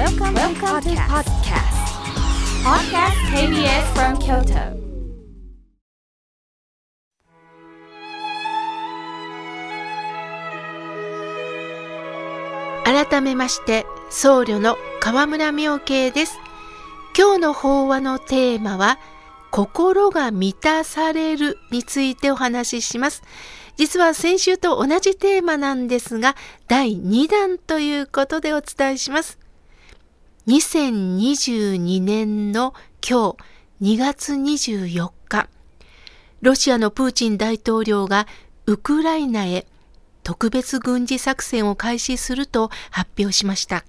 [0.00, 1.76] Welcome, Welcome to podcast.
[2.64, 4.80] Podcast KBS from Kyoto.
[12.86, 16.38] 改めまして僧侶の河村明慶です
[17.14, 18.98] 今日の法話のテーマは
[19.50, 23.22] 心が満たされるについてお話しします
[23.76, 26.36] 実は先週と同じテーマなんですが
[26.68, 29.38] 第2弾ということでお伝えします
[30.50, 32.74] 2022年の
[33.08, 33.36] 今
[33.80, 35.48] 日2月24日
[36.40, 38.26] ロシアのプーチン大統領が
[38.66, 39.64] ウクライナへ
[40.24, 43.84] 特別軍事作戦を開始すると発表しました。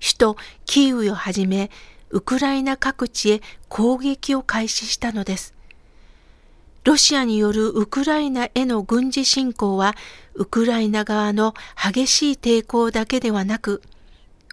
[0.00, 1.72] 首都キーウをはじめ、
[2.10, 5.54] ウクライナ各地へ攻撃を開始したのです。
[6.84, 9.96] ロシアによるウクライナへの軍事侵攻は、
[10.34, 13.82] ウクライナ側の激しい抵抗だけではなく、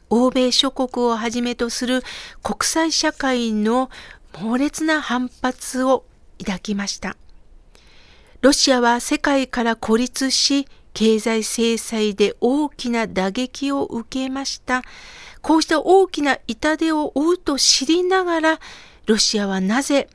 [0.10, 2.04] 欧米諸国をはじめとする
[2.44, 3.90] 国際社会の
[4.40, 6.06] 猛烈な反発を
[6.40, 7.16] 抱きました。
[8.42, 14.84] ロシアは世界から孤立し、経済制裁で大きな打撃を受けました。
[15.42, 18.60] こうした大きな痛手を負うと知りながら、
[19.06, 20.10] ロシアはなぜ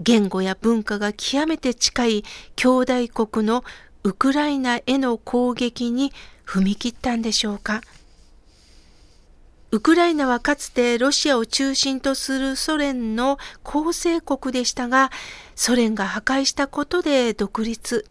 [0.00, 2.24] 言語や文化が極めて近い
[2.56, 3.64] 兄弟国の
[4.02, 6.12] ウクライナへの攻撃に
[6.44, 7.80] 踏み切ったんでしょうか。
[9.74, 15.10] ウクライナはかつてロシアを中心とするソ連の構成国でしたが、
[15.56, 18.06] ソ連が破壊したことで独立。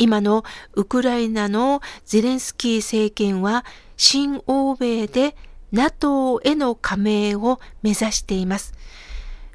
[0.00, 0.42] 今の
[0.74, 3.64] ウクライナのゼレンスキー政権は
[3.96, 5.36] 新欧米で
[5.70, 8.74] NATO への加盟を目指しています。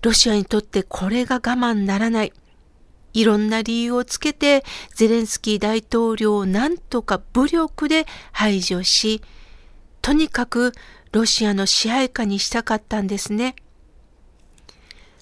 [0.01, 2.31] ロシアにとってこれが我慢ならない。
[3.11, 4.63] いろんな理由をつけて
[4.95, 9.21] ゼレンスキー大統領を何とか武力で排除し、
[10.01, 10.71] とにかく
[11.13, 13.55] ロシアの支配下にしたかったんですね。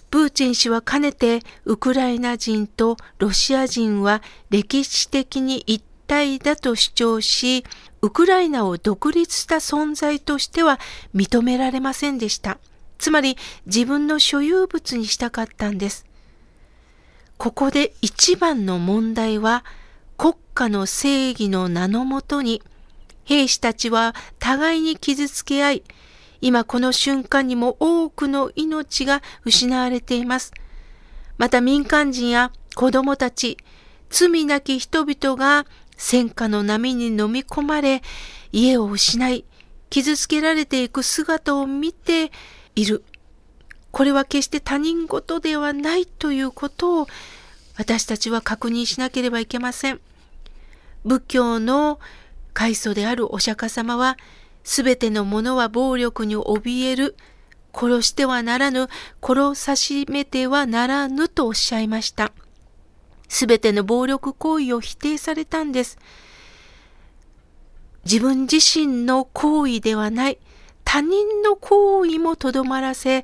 [0.09, 7.65] プーチン氏はかねてウクライナ人とロシア人は歴史的に一体だと主張し、
[8.01, 10.79] ウクライナを独立した存在としては
[11.13, 12.57] 認められませんでした。
[12.97, 16.05] つまり自分の所有物にしたかったんです。
[17.37, 19.65] ここで一番の問題は
[20.17, 22.61] 国家の正義の名のもとに
[23.23, 25.83] 兵士たちは互いに傷つけ合い、
[26.41, 30.51] 今この瞬間にも多くの命が失われています。
[31.37, 33.57] また民間人や子供たち、
[34.09, 35.65] 罪なき人々が
[35.97, 38.01] 戦火の波に飲み込まれ、
[38.51, 39.45] 家を失い、
[39.89, 42.31] 傷つけられていく姿を見て
[42.75, 43.03] いる。
[43.91, 47.07] これは決して他人事ではないということを
[47.77, 49.99] 私たちは確認しなければいけません。
[51.03, 51.99] 仏教の
[52.53, 54.17] 開祖であるお釈迦様は、
[54.63, 57.15] すべてのものは暴力に怯える、
[57.73, 58.87] 殺してはならぬ、
[59.21, 62.31] 殺さしめてはならぬとおっしゃいました。
[63.27, 65.97] すべての暴力行為を否定されたんです。
[68.03, 70.37] 自分自身の行為ではない、
[70.83, 73.23] 他人の行為もとどまらせ、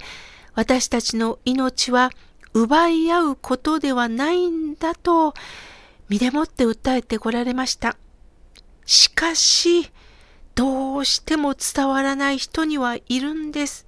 [0.53, 2.11] 私たちの命は
[2.53, 5.33] 奪い合うことではないんだと、
[6.09, 7.97] 身でもって訴えてこられました。
[8.87, 9.91] しかし、
[10.55, 13.85] どうしても伝わらない人にはいるんです。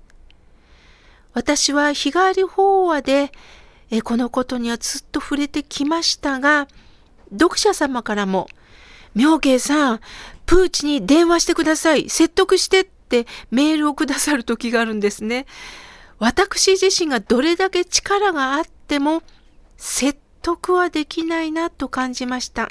[1.34, 3.32] 私は日帰り法話で、
[3.90, 6.68] えこのことにはずっと触れてきましたが、
[7.32, 8.50] 読者様からも、
[9.16, 10.00] 妙慶さん、
[10.46, 12.10] プーチに電話してください。
[12.10, 15.46] 説得してってメールをくださる時があるんですね。
[16.20, 19.24] 私自身がどれだけ力があっても
[19.78, 22.70] 説得はできないなと感じました。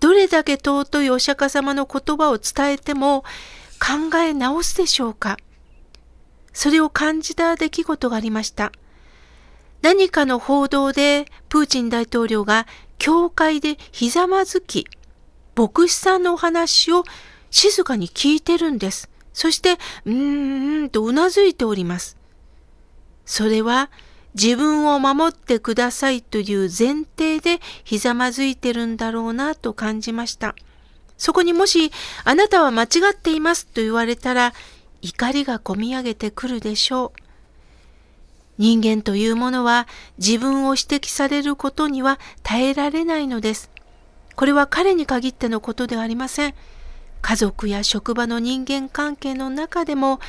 [0.00, 3.22] どれだけ尊いお釈迦様の言葉を伝えても
[3.78, 5.36] 考え直すでしょうか？
[6.52, 8.72] それを感じた出来事がありました。
[9.82, 12.66] 何かの報道でプーチン大統領が
[12.98, 14.86] 教会でひざまずき、
[15.54, 17.04] 牧師さんのお話を
[17.50, 19.08] 静かに聞いてるんです。
[19.32, 22.16] そして、うーんとうなずいております。
[23.24, 23.90] それは
[24.34, 30.54] 自分を守ってくださいという前提でひざまずいてるんだろうなと感じました。
[31.16, 31.92] そこにもし
[32.24, 34.54] あなたは間違っていますと言われたら
[35.02, 37.20] 怒りがこみ上げてくるでしょう。
[38.58, 39.88] 人間というものは
[40.18, 43.70] 自分を指摘されることには耐えられないのです。
[44.36, 46.54] これは彼に限ってのことではありません。
[47.22, 50.20] 家族や職場の人間関係の中でも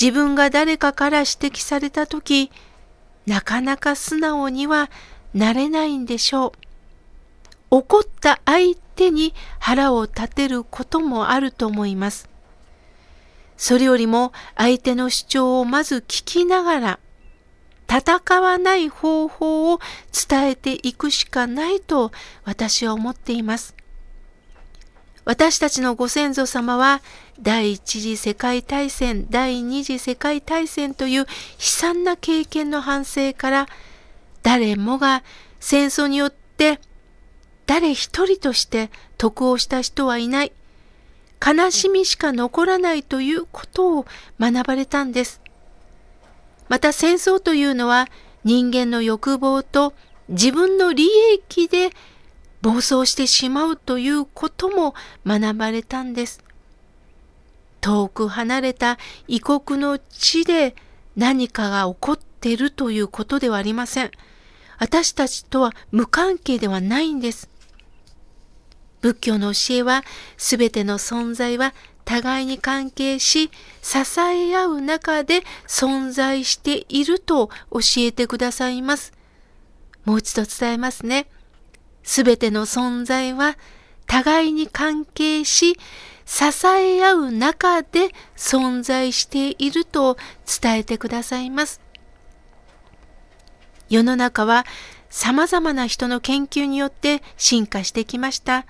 [0.00, 2.50] 自分が誰かから指摘されたとき、
[3.30, 4.90] なかなか素直には
[5.34, 6.52] なれないんでしょう。
[7.70, 12.28] 怒った相手に腹を立てることもあると思います。
[13.56, 16.98] それよりも相手の主張をまず聞きながら、
[17.88, 19.78] 戦わない方法を
[20.28, 22.10] 伝えていくしかないと
[22.44, 23.76] 私は思っています。
[25.24, 27.02] 私たちのご先祖様は
[27.40, 31.26] 第一次世界大戦、第二次世界大戦という悲
[31.58, 33.68] 惨な経験の反省から
[34.42, 35.22] 誰もが
[35.60, 36.80] 戦争によって
[37.66, 40.52] 誰一人として得をした人はいない。
[41.44, 44.06] 悲しみしか残らないということを
[44.38, 45.40] 学ばれたんです。
[46.68, 48.08] また戦争というのは
[48.44, 49.92] 人間の欲望と
[50.28, 51.08] 自分の利
[51.48, 51.90] 益で
[52.62, 54.94] 暴走してしまうということも
[55.26, 56.42] 学ばれたんです。
[57.80, 60.74] 遠く離れた異国の地で
[61.16, 64.10] 何かが起こっているということではありません。
[64.78, 67.48] 私たちとは無関係ではないんです。
[69.00, 70.04] 仏教の教えは、
[70.36, 71.74] すべての存在は
[72.04, 73.50] 互いに関係し、
[73.82, 79.12] 支え合う中で存在していると教えてくださいます。
[80.04, 81.28] もう一度伝えますね。
[82.02, 83.56] すべての存在は
[84.06, 85.76] 互いに関係し、
[86.26, 90.16] 支え合う中で存在していると
[90.60, 91.80] 伝えてくださいます。
[93.88, 94.64] 世の中は
[95.10, 98.64] 様々な人の研究によって進化してきました。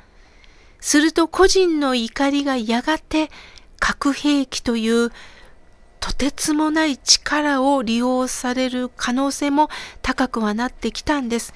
[0.81, 3.31] すると個人の怒りがやがて
[3.79, 5.13] 核兵器という
[6.01, 9.69] とてつもない力を利用される可能性も
[10.01, 11.53] 高くはなってきたんです。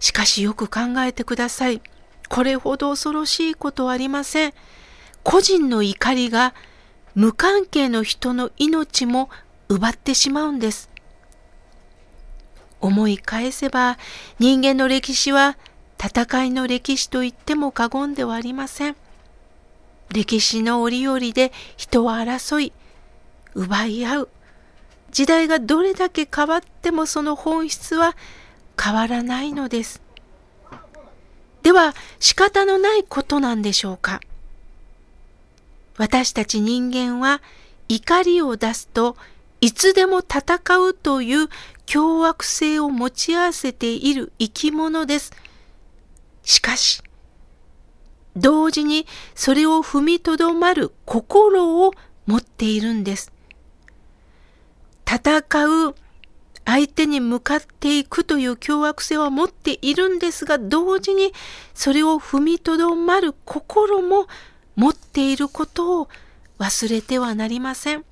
[0.00, 1.82] しかしよく考えてください。
[2.28, 4.54] これほど恐ろしいことはありません。
[5.22, 6.54] 個人の怒りが
[7.14, 9.28] 無関係の人の命も
[9.68, 10.90] 奪ってしまうんです。
[12.80, 13.98] 思い返せば
[14.38, 15.56] 人間の歴史は
[16.00, 18.96] 戦いの歴史と言っても過言ではありません。
[20.10, 22.72] 歴史の折々で人は争い、
[23.54, 24.28] 奪い合う。
[25.10, 28.14] 時代がどれだけ変わってもその本質は
[28.80, 30.02] 変わらないのです。
[31.62, 34.20] では仕方のないことなんでしょうか
[35.98, 37.42] 私たち人間は
[37.88, 39.16] 怒りを出すと
[39.60, 41.48] いつでも戦うという
[41.84, 45.32] 凶悪性を持ち合わせている生き物です。
[46.44, 47.02] しかし、
[48.36, 51.92] 同時にそれを踏みとどまる心を
[52.26, 53.32] 持っているんです。
[55.06, 55.42] 戦
[55.88, 55.94] う
[56.68, 61.32] 相手に向かっていくという凶悪性は持っているんですが、同時に
[61.72, 64.26] それを踏みとどまる心も
[64.76, 66.08] 持っていることを
[66.58, 68.04] 忘れてはなりません。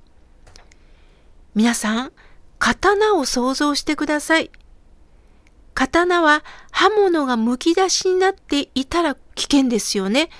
[1.53, 2.11] 皆さん、
[2.57, 4.49] 刀を想像してください。
[5.75, 10.31] 刀は刃物がむき出しになっていたら危険ですよね。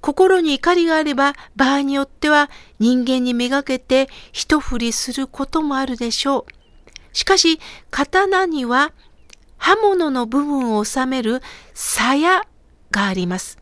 [0.00, 2.48] 心に怒りがあれば場合によっては
[2.78, 6.59] 人間にめがけて一振りすることもあるでしょう。
[7.12, 7.60] しかし
[7.90, 8.92] 刀には
[9.56, 11.42] 刃物の部分を収める
[11.74, 12.42] 鞘
[12.90, 13.58] があります。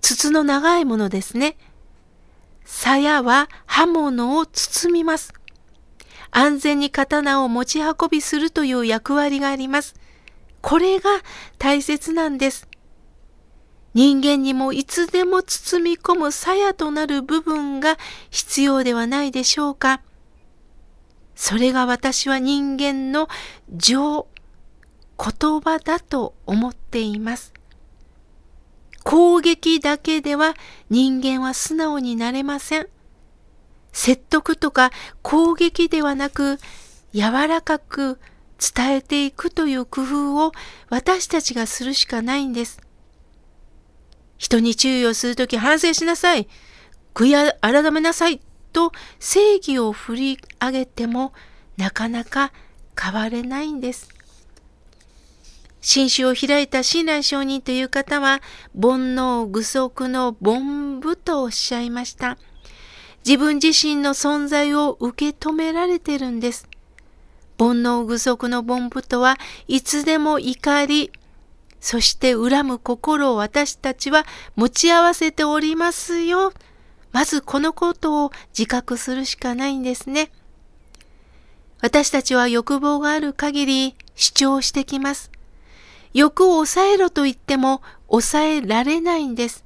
[0.00, 1.56] 筒の長いものですね。
[2.64, 5.32] 鞘は刃物を包みます。
[6.30, 9.94] 安全に刀を持ち運びするという役割があります。
[10.60, 11.10] これが
[11.58, 12.68] 大切なんです。
[13.94, 17.96] 人間にもいつでも包み込む鞘となる部分が
[18.30, 20.02] 必要ではないでしょうか。
[21.38, 23.28] それが私は人間の
[23.70, 24.26] 情、
[25.16, 27.54] 言葉だと思っています。
[29.04, 30.54] 攻撃だけでは
[30.90, 32.88] 人間は素直になれません。
[33.92, 34.90] 説得とか
[35.22, 36.58] 攻撃ではなく
[37.14, 38.18] 柔らかく
[38.58, 40.50] 伝えていくという工夫を
[40.90, 42.80] 私たちがするしかないんです。
[44.38, 46.48] 人に注意をするとき反省しなさい。
[47.14, 48.40] 悔い改めなさい。
[48.72, 51.32] と正義を振り上げても
[51.76, 52.52] なかなか
[53.00, 54.08] 変われないんです。
[55.80, 58.42] 新種を開いた親鸞上人という方は
[58.74, 62.36] 煩悩具足の凡夫とおっしゃいました。
[63.24, 66.68] 自分自身の存在を受け止められてるんです。
[67.58, 71.12] 煩悩具足の凡夫とはいつでも怒り、
[71.80, 76.52] そして恨む心を私たちは持ち合わせておりますよ。
[77.12, 80.30] まずこのことを自覚するしかないんですね。
[81.80, 85.30] 私たちは欲望がある限り主張してきます。
[86.12, 89.64] 欲を抑えろと言っても抑えられないんです。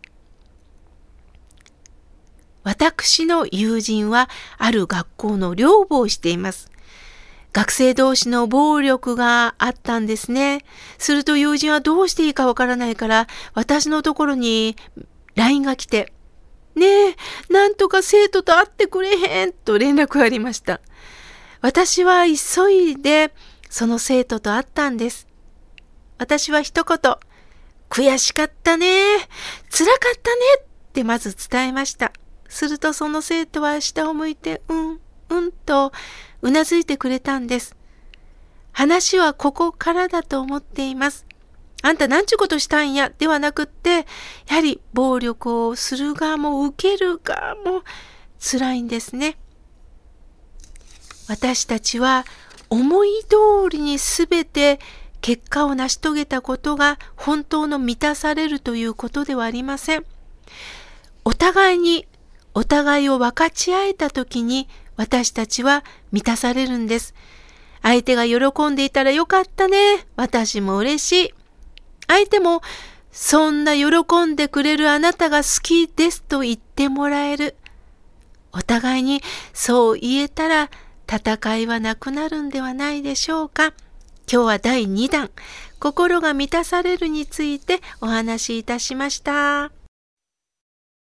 [2.65, 6.71] 私の友人はある学校の寮母をしています。
[7.53, 10.65] 学生同士の暴力があったんですね。
[10.97, 14.77] すると友人はどうしていいかわからないから、私のところに
[15.35, 16.13] LINE が来て、
[16.75, 17.17] ねえ、
[17.51, 20.81] なんとか生徒と会ってくれへんと連絡がありました。
[21.61, 23.33] 私は急いで
[23.71, 25.29] その生徒と会ったんです。
[26.19, 26.99] 私は一言、
[27.91, 28.87] 悔しかったね、
[29.71, 32.13] 辛かったねってまず伝えました。
[32.49, 35.01] するとその生徒は下を向いて、うん、
[35.31, 35.93] うんと
[36.43, 37.77] うなずいてくれたんです。
[38.73, 41.27] 話はここからだと思っています。
[41.83, 43.11] あんた何ちゅうことしたんや？
[43.11, 43.91] ではなくって、
[44.49, 47.83] やはり暴力をする側も受ける側も
[48.39, 49.37] 辛いんですね。
[51.29, 52.25] 私たちは
[52.71, 54.81] 思い通りに全て
[55.21, 60.05] 結果を成し遂げたことが本当の満たされるということではありません。
[61.25, 62.07] お互いに
[62.55, 67.15] お互いを分かち合えた時に私たちは満たされるんです。
[67.83, 70.07] 相手が喜んでいたらよかったね。
[70.17, 71.35] 私も嬉しい。
[72.13, 72.61] 相手も、
[73.11, 77.57] そんな喜んでくれるあなたが好きですと言ってもらえる。
[78.53, 79.23] お互いに
[79.55, 80.71] そう言えたら
[81.11, 83.73] 戦いはなくなるんではないでしょうか。
[84.31, 85.31] 今日は第2弾、
[85.79, 89.82] 心が満たされるについてお話しいたしました。